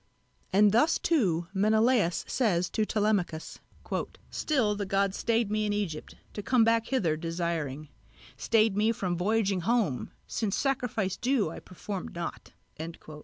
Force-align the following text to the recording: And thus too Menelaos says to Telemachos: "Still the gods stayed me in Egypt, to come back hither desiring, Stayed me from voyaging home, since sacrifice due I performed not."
And 0.51 0.71
thus 0.71 0.97
too 0.97 1.45
Menelaos 1.53 2.25
says 2.27 2.71
to 2.71 2.87
Telemachos: 2.87 3.59
"Still 4.31 4.75
the 4.75 4.85
gods 4.87 5.15
stayed 5.15 5.51
me 5.51 5.67
in 5.67 5.73
Egypt, 5.73 6.15
to 6.33 6.41
come 6.41 6.63
back 6.63 6.87
hither 6.87 7.15
desiring, 7.15 7.87
Stayed 8.35 8.75
me 8.75 8.93
from 8.93 9.15
voyaging 9.15 9.61
home, 9.61 10.09
since 10.25 10.55
sacrifice 10.57 11.17
due 11.17 11.51
I 11.51 11.59
performed 11.59 12.15
not." 12.15 12.51